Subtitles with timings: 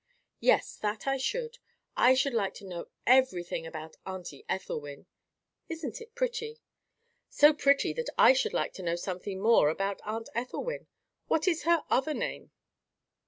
[0.39, 1.59] "Yes, that I should.
[1.95, 5.05] I should like to know everything about auntie Ethelwyn.
[5.69, 6.59] Isn't it pretty?"
[7.29, 10.87] "So pretty that I should like to know something more about Aunt Ethelwyn.
[11.27, 12.49] What is her other name?"